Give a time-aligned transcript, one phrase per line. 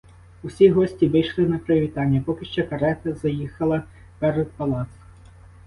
[0.43, 3.83] Усі гості вийшли на привітання, поки ще карета заїхала
[4.19, 4.87] перед палац.